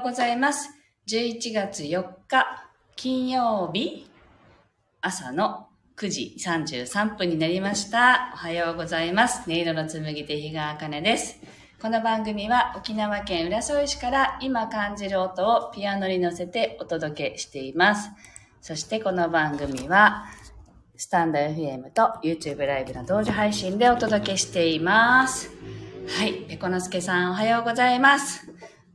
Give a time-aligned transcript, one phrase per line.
[0.00, 0.70] うございます。
[1.08, 2.64] 11月4日
[2.96, 4.10] 金曜日
[5.02, 8.30] 朝の9時33分になりました。
[8.32, 9.42] おはようございます。
[9.46, 11.38] 音色の紡手日川茜です。
[11.82, 18.10] この番組は沖縄県浦添市から今感じる音をピアノに乗せてお届けしています。
[18.62, 20.24] そしてこの番組は
[20.96, 25.50] スタンド FM と YouTube ライブの同時配信でお届けしています。
[26.18, 26.46] はい。
[26.48, 28.48] ペコのすけさんおはようございます。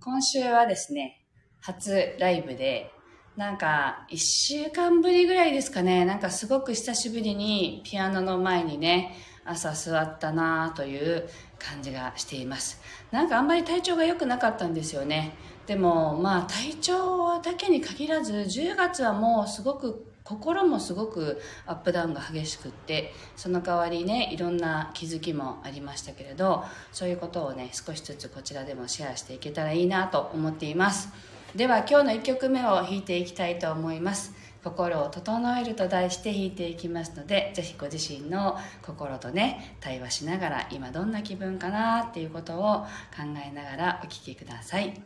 [0.05, 1.25] 今週はですね、
[1.61, 2.91] 初ライブで、
[3.35, 12.79] なんか一週間ぶりぐらいですかね、なんかすごく久しぶりにピアノの前にね、朝座ったなという感じがしています。
[13.09, 15.33] なんかあんまり体調が良くなかったんですよね。
[15.65, 31.09] でもまあ体調だけに限らず、10月はもうすごく心もすごくアップダウンが激しくってその代わりねいろんな気づきもありましたけれどそういうことをね少しずつこちらでもシェアしていけたらいいなと思っています。
[31.55, 34.33] では今日の1曲目を弾いていきたいと思います。
[34.63, 42.79] 心を整えると題して弾いていきますのでぜひご自身の心とね対話しながら今どんな気分かなっていうことを
[43.15, 44.99] 考えながらお聴きください。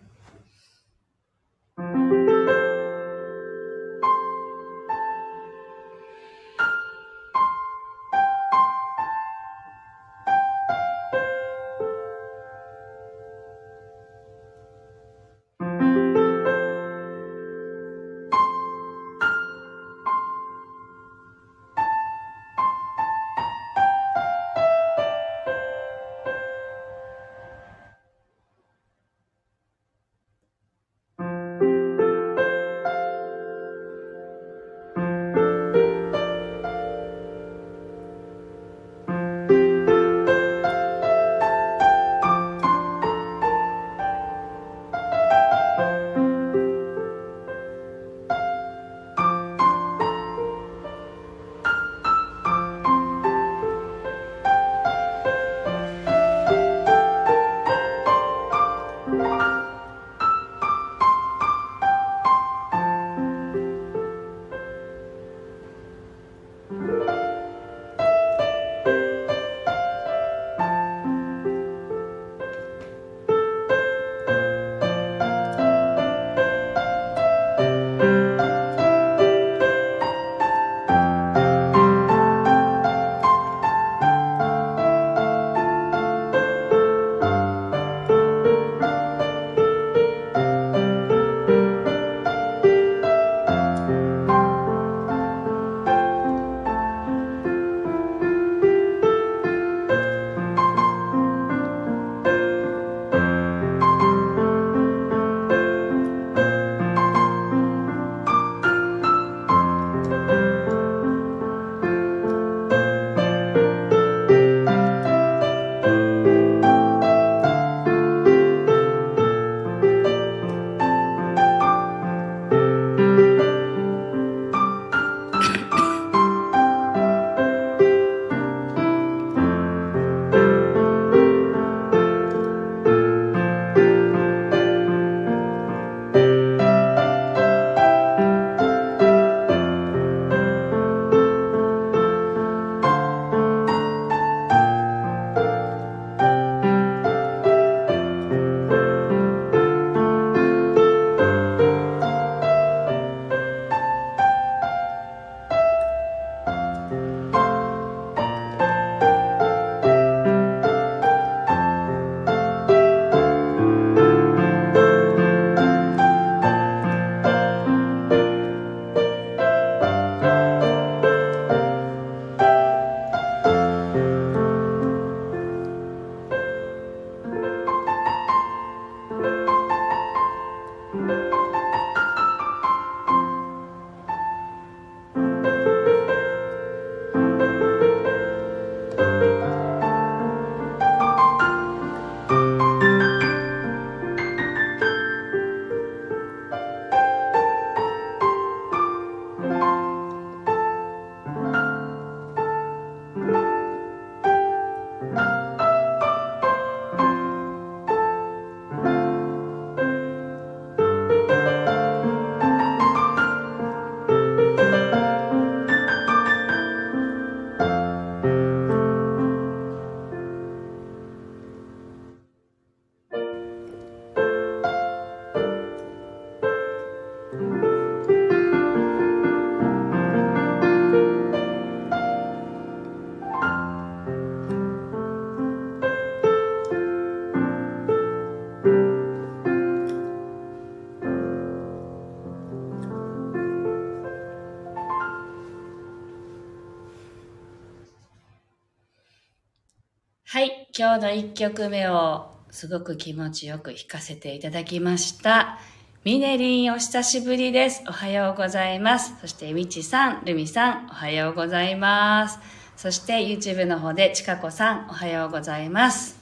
[250.80, 255.60] 今日の1曲目をすごく気持ちよく弾かせていただきました。
[256.06, 257.84] ミネリンお久しぶりです。
[257.86, 259.14] おはようございます。
[259.20, 262.40] そしてみちさん、ルミさん、おはようございます。
[262.78, 266.18] そして YouTube の方でちかこさん、おはようございます。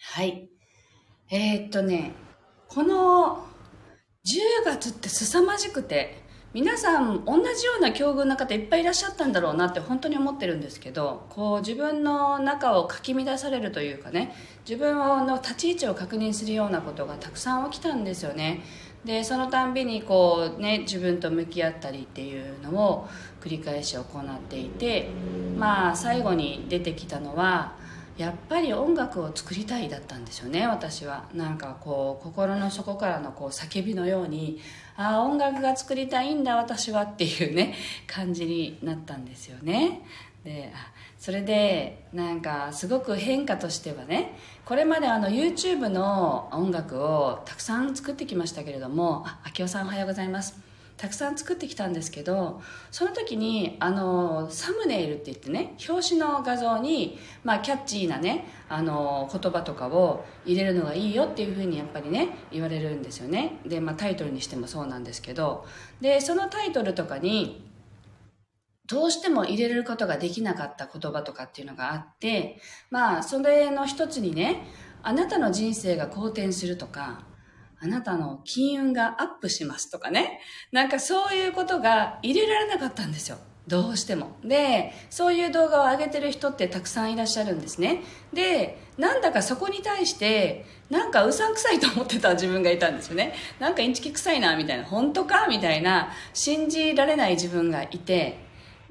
[0.00, 0.48] はい。
[1.30, 2.14] えー、っとね、
[2.66, 3.46] この
[4.26, 6.19] 10月って凄まじくて、
[6.52, 14.34] 皆さん同じような境遇の方いっぱいいらっしゃったんだろうなって本当に思ってるんですけどこう自分の中をかき乱されるというかね
[14.68, 14.96] 自分
[15.28, 18.62] の立ち位置を確認するようなことがたくさん起きたんですよね。
[19.04, 23.08] でそのたんびにこうね自分と向き合ったりっていうのを
[23.40, 25.08] 繰り返し行っていて
[25.56, 27.74] まあ最後に出てきたのは
[28.20, 31.24] やっぱり音楽を作りたいだったんですよね私は。
[31.32, 34.60] なんかこう心の底からのこう叫びのように
[34.94, 37.74] ああ音楽が作りたいんだ私はっていうね
[38.06, 40.02] 感じになったんですよね。
[40.44, 40.70] で
[41.18, 50.69] それでなんかすごく変化としてはねこれまであの YouTube の音楽をたくさん作ってきましたけれどもあ明夫さんおはようございます。
[51.00, 52.60] たくさん作ってきたんですけど
[52.90, 63.60] その時にあのサムネイルって言ってね表紙の画像に、まあ、キャッチーなねあの言葉とかを入れるのがいいよっていうふうにやっぱりね言われるんですよね。
[63.64, 65.64] で、まあ、タイトルにしてもそうなんですけど。
[66.02, 67.66] でそのタイトルとかに
[68.86, 72.60] どうしても入れることができなかった言葉とかっていうのがあって
[72.90, 74.66] まあそれの一つにね
[75.02, 77.29] あなたの人生が好転するとか
[77.82, 80.40] あなたの金運がアップしますとかね。
[80.70, 83.38] なんかそういうことが入れられなかったんですよ。
[83.66, 84.36] どうしても。
[84.44, 88.02] で、そういう動画を上げてる人ってたくさんいらっしゃるんですね。
[88.32, 93.34] で、なんだかそこに対して、なんかうさんくさいと思ってた自分がいたんですよね。
[93.60, 94.84] なんかインチキ臭いな、みたいな。
[94.84, 98.38] 本当かみたいな、信じられない自分がいて、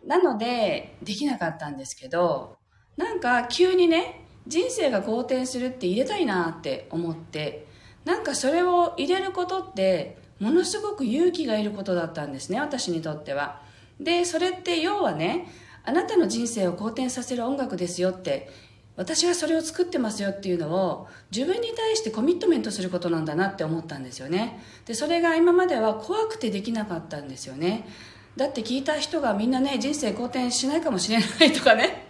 [0.05, 2.57] なので、できなかったんですけど、
[2.95, 7.67] なんか急にね、人生が好転するって入れたいなって思って、
[8.05, 13.61] なんかそれを入れることってものすごく勇気がいることだったんですね私にとっては。
[13.99, 15.47] でそれって要はね
[15.83, 18.49] あなたの人生を好転させる音楽ですよって
[18.95, 24.61] 私はそれを作ってますよっていうのを自分に対してコミットメントすることなんだなって思ったんですよね。
[24.85, 27.87] でそれが今までは怖くてできなかったんですよね。
[28.35, 32.08] だって聞いた人がみんなね人生好転しないかもしれないとかね。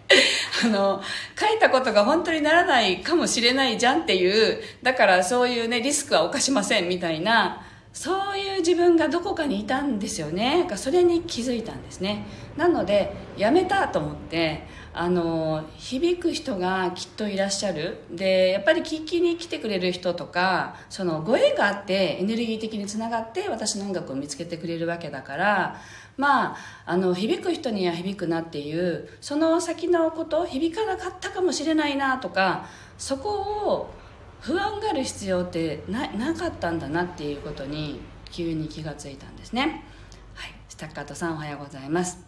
[0.64, 1.02] あの
[1.40, 7.62] 書いたことが本当にならないかもしれないじゃんっていうだからそういうねリスクは犯しませんみたいな
[7.92, 10.68] そういう自分がどこかにいたんですよね。
[10.75, 12.25] それに気づいたんですね。
[12.56, 18.01] なのでやめたと思ってあの響く人がきっといらっしゃる。
[18.12, 25.82] でやっぱり聞きに来てくれる人とかそのご縁があってエネルギー的につながって私の音楽を見つけてくれるわけだから
[26.20, 32.66] まあ、あの響く人には響くなっていうその先のこと響かなかったかもしれないなとか
[32.98, 33.94] そこを
[34.42, 39.86] 不安がある必要ってななかったんだなっていうことに急に気がついたんですね。
[40.34, 40.54] はい。
[40.68, 42.20] スタッカートさんおはようございます。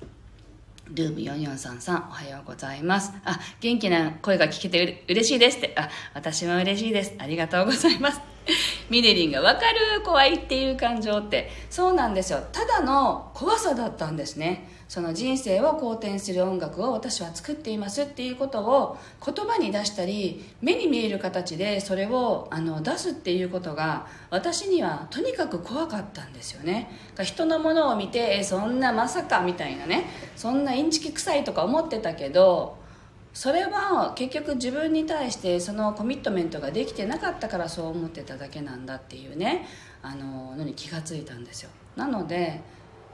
[0.90, 3.12] ルーム4433おはようございます。
[3.26, 5.76] あ元気な声が聞けてうれ嬉しいですって。
[5.78, 7.14] あ私も嬉しいです。
[7.18, 8.31] ありがとうございます。
[8.90, 12.42] ミネリンが分かる怖いっていう感情ってそうなんですよ。
[12.52, 14.68] ただの怖さだったんですね。
[14.92, 26.90] その人生を好転する音楽を私は作っていますっていうことを言葉に出したり目に見える形でそれをあの出すっていうことが私にはとにかく怖かったんですよね。
[27.24, 30.08] 人のものを見てえそんなまさかみたいなね。
[30.36, 32.81] そんなインチキ臭いとか思ってたけど
[33.34, 39.66] それは結局自分に対してそのコミットメントができてなかったからそう思ってただけなんだっていうね
[40.02, 41.70] あののに気がついたんですよ。
[41.96, 42.62] なので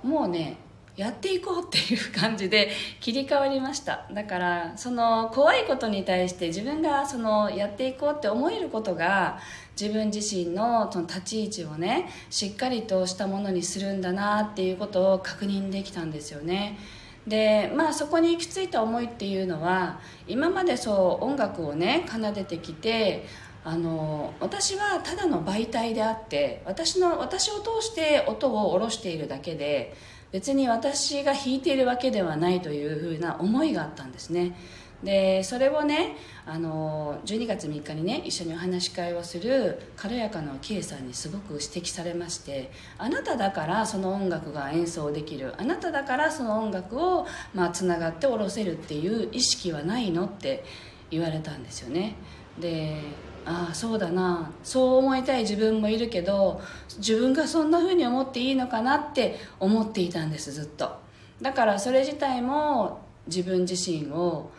[0.04, 0.58] もうね
[0.96, 4.08] やっていこうっていう感じで 切り替わりました。
[4.12, 9.38] だからその怖いことに対して自分がそのやっていこうって思えることが
[9.80, 16.80] 自分自身のその立ち位置をねしっかりとしたものにするんだなっていうことを確認できたんですよね。
[17.28, 23.26] でまあそこに行き着いた思いっていうのは今までそう音楽をね奏でてきて
[23.66, 29.94] あの私はただの媒体であって私の私を通して音を下ろしているだけで
[30.32, 34.56] 別に私が弾いているわけではないというふうな思いがあったんですね。
[35.04, 45.54] でそれをねあの12月3日にね一緒にお話し会をする軽やかの K さんにすごく指摘されましてあなただからその音楽が演奏できる。
[45.58, 50.64] あなただからその音楽をまあつながって下ろせるっていう意識はないのって
[51.12, 52.16] 言われたんですよね。
[52.60, 53.00] で
[53.46, 54.52] ああそうだな。
[54.64, 56.60] そう思いたい自分もいるけど
[56.98, 60.98] 自分がそんな風に思っていいのかなって思っていたんですずっと。
[61.42, 64.50] だからそれ自体も自分自身を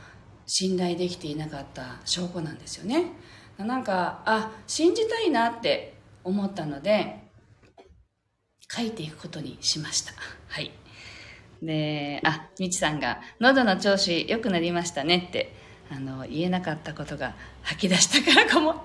[0.49, 3.13] 信頼できていなかった証拠なんですよね。
[3.59, 7.21] なんかあ信じたいなって思ったので
[8.71, 10.15] 書いていくことにしました。
[10.49, 10.73] はい。
[11.63, 15.53] であみちさんが「喉の調子良くなりましたね」って
[15.91, 18.85] あの言えなかったことが吐き出したからかも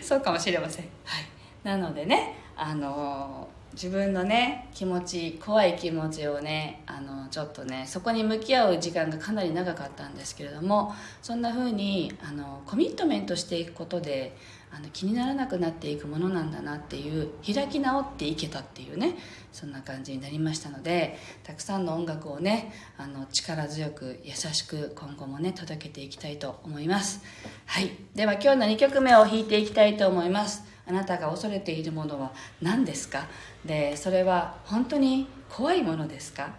[0.00, 1.24] そうかもしれません、はい、
[1.62, 14.34] なのでねあの自分のね気持ち怖い気持ちをねあのちょっとねそこに向き合う時間がかなり長かったんですけれどもそんな風にあにコミットメントしていくことで
[14.72, 19.14] あの気にならなくなっていくものなんだなっていう開き直っていけたっていうね
[19.52, 27.22] そんな感じになりましたのでたくさんの音楽をねあの力強く優しく今後もね届けていきたいと思います。
[27.66, 27.90] はい。
[28.14, 30.75] では今日の2曲目を弾いていきたいと思います。
[30.86, 33.26] あなたが恐れているものは何ですか？
[33.64, 36.50] でそれは本当に怖いものですか？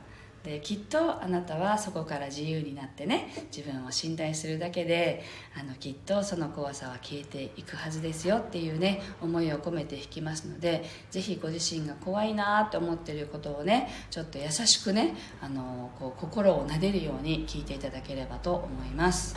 [0.44, 5.22] できっとあなたはそこから自由になってね自分を信頼するだけで
[5.60, 19.36] あのきっとその怖さは消えていくはずですよっていうね思いを込めて弾きますので是非ご自身が怖いなと思ってることをねちょっと優しくねあのこう心を撫でるように聞いていただければと思います。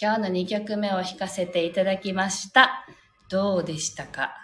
[0.00, 2.86] 今日の2曲目を弾かせていただきました。
[3.28, 4.36] どうでしたか？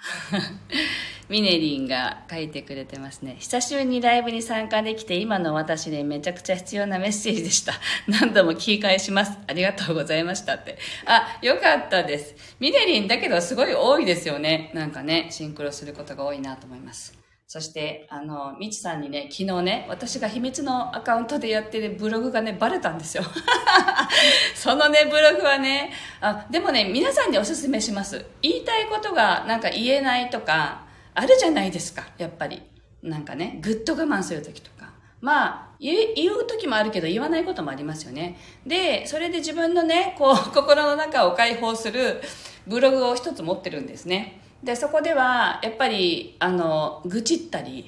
[1.31, 3.37] ミネリンが書いてくれてますね。
[3.39, 7.73] 久しぶりにライブに参加できて、今の私にめちゃくちゃ必要なメッセージでした。
[8.09, 9.39] 何度も聞き返します。
[9.47, 10.77] ありがとうございましたって。
[11.07, 12.35] あ、よかったです。
[12.59, 14.73] ミネリンだけどすごい多いですよね。
[14.75, 17.17] なんかね、シンクロすることが多いなと思います。
[17.47, 23.23] そして、あの、みちさんにね、昨日ね、私が秘密のアカウントでやってるブログがね、バレたんですよ。
[24.75, 28.27] そのね、ブログはね、あ、でもね、皆さんにおすすめします。
[28.43, 30.83] 言いたいことがなんか言えないとか、
[31.15, 32.61] あるじゃないですか、やっぱり。
[33.01, 34.91] なんかね、ぐっと我慢するときとか。
[35.21, 38.37] まあ、言う、言う時もあるけど言わないこともありますよね。
[38.67, 42.21] で、それで自分のね、こう、 心の中を解放する
[42.67, 44.41] ブログを一つ持ってるんですね。
[44.65, 47.87] で、そこでは、やっぱり、あの、愚痴ったり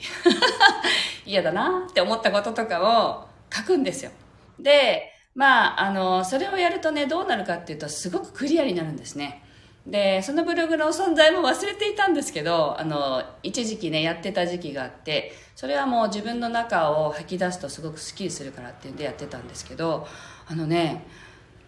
[1.26, 4.12] 嫌だなって思ったこととかを書くんですよ。
[4.60, 9.44] で、まあ、あの、それをやるとね、どうなるかっていうと、すごくクリアになるんですね。
[9.86, 20.08] で、そのブログの存在も忘れていたんですけど、あの、一時期ね、やってた時期があって、それはもう自分の中を吐き出すとすごくスッキリするからっていうんでやってたんですけど、
[20.48, 21.06] あのね、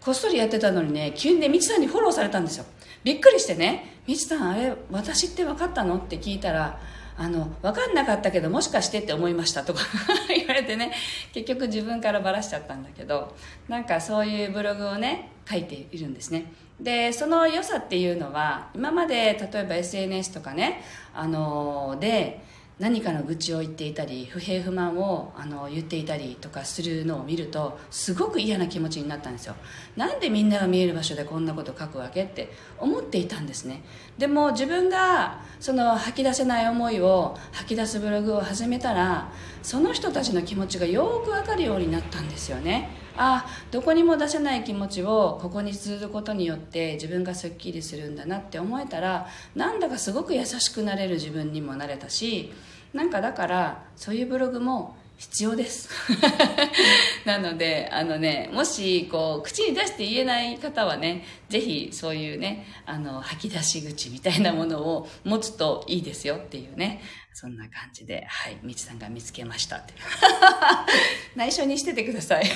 [0.01, 2.65] こっそりやってたのにね、急にね、みちさんにフォローされたんですよ。
[3.05, 6.79] びっくりしてね「みちさんあれ私って分かったの?」って聞いたら
[7.21, 9.81] 「あの分かんなかったけどもしかしてって思いました」とか
[10.35, 10.93] 言われてね
[11.33, 13.35] 結局自分からバラしちゃったんだけど
[13.69, 16.45] なんかそういうブログをね書いているんですね。
[16.81, 20.81] でその良さっていうのは今まで例えば SNS とかね
[21.13, 22.41] あので
[22.79, 29.57] 何かの愚痴を言っていたり不平不満をあの言っていたりとかするのを見るとすごく嫌な気持ちになったんですよ。
[29.97, 33.83] なんでみんなが見える場所でこんなこと書くわけって思っていたんですね。
[34.17, 42.91] でも自分がその吐き出せない思いを吐き出すブログを始めたらその人たちの気持ちがよくわかるようになったんですよね。
[43.21, 49.27] あどこにも出せない気持ちをここに綴ることによって自分がすっきりするんだなって思えたら
[49.57, 52.53] なんだかすごく優しくなれる自分にもなれたし
[52.95, 55.91] なんかだからそういうブログも必要です
[57.27, 67.03] なのであのねもしこう口に出して言えない方はねぜひそういうねあの吐き出し口みたいなものを持つといいですよっていうね
[67.41, 69.95] そんな感じで、はい、みちさんが見つけましたって。
[71.37, 72.45] 内緒にしててください。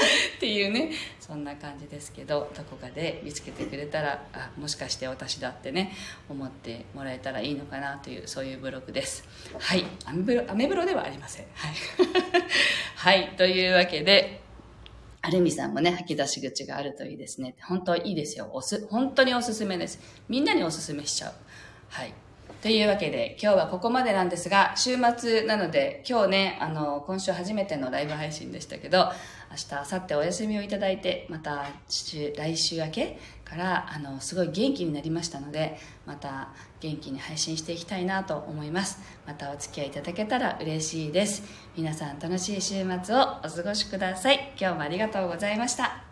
[0.36, 5.92] っていうね、そんな感じですけど、どこかで見つけてくれたら、あ、もしかして私だってね、
[6.28, 9.24] 思ってもらえたらいいのかなという、そういうブログです。
[9.58, 11.46] はい、アメブロ、アメブロではありません。
[11.54, 11.74] はい。
[12.96, 14.40] はい、というわけで、
[15.22, 17.54] アルミさんもね、吐き出し口があるといいですね。
[17.62, 18.48] 本当いいですよ。
[18.52, 20.00] おす、本当におすすめです。
[20.28, 21.34] みんなにおすすめしちゃう。
[21.88, 22.14] はい。
[22.62, 29.10] というわけで、今日はここまでなんですが、週末なので、今日ね、あの、今週初めてのライブ配信でしたけど、
[29.50, 39.00] 明日、明後日お休みをいただいて、また、来週明けから、あの、すごい元気になりましたので、また元気に配信していきたいなと思います。
[39.26, 41.42] またお付き合いいただけたら嬉しいです。
[41.76, 44.52] 皆さん楽しい週末をお過ごしください。
[44.60, 46.04] 今日もありがとうございました。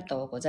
[0.00, 0.48] ありがとうございます。